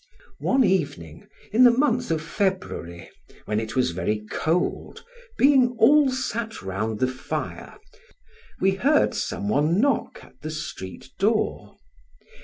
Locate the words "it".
3.59-3.75